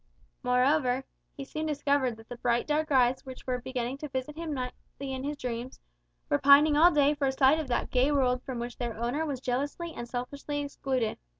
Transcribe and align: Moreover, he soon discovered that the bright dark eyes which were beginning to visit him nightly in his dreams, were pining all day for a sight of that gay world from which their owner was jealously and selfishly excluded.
Moreover, 0.41 1.03
he 1.37 1.45
soon 1.45 1.67
discovered 1.67 2.17
that 2.17 2.27
the 2.27 2.37
bright 2.37 2.65
dark 2.65 2.91
eyes 2.91 3.23
which 3.23 3.45
were 3.45 3.59
beginning 3.61 3.99
to 3.99 4.07
visit 4.07 4.35
him 4.35 4.51
nightly 4.51 5.13
in 5.13 5.23
his 5.23 5.37
dreams, 5.37 5.79
were 6.27 6.39
pining 6.39 6.75
all 6.75 6.89
day 6.89 7.13
for 7.13 7.27
a 7.27 7.31
sight 7.31 7.59
of 7.59 7.67
that 7.67 7.91
gay 7.91 8.11
world 8.11 8.41
from 8.41 8.57
which 8.57 8.77
their 8.79 8.97
owner 8.97 9.27
was 9.27 9.41
jealously 9.41 9.93
and 9.93 10.09
selfishly 10.09 10.59
excluded. 10.61 11.19